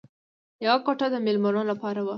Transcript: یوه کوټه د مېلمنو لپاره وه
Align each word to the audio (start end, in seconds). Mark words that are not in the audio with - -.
یوه 0.65 0.77
کوټه 0.85 1.07
د 1.11 1.15
مېلمنو 1.25 1.61
لپاره 1.71 1.99
وه 2.01 2.09